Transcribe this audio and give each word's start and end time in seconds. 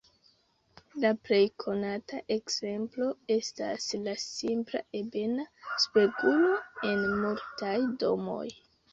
La 1.01 1.09
plej 1.25 1.41
konata 1.63 2.21
ekzemplo 2.35 3.09
estas 3.35 3.85
la 4.07 4.15
simpla 4.23 4.81
ebena 5.01 5.45
spegulo 5.83 6.49
en 6.93 7.05
multaj 7.19 7.75
domoj. 8.05 8.47